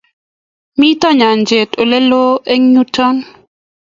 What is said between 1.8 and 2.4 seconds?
ole loo